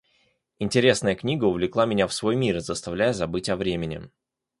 Интересная 0.57 1.13
книга 1.13 1.45
увлекла 1.45 1.85
меня 1.85 2.07
в 2.07 2.13
свой 2.15 2.35
мир, 2.35 2.59
заставляя 2.61 3.13
забыть 3.13 3.49
о 3.49 3.55
времени. 3.55 4.09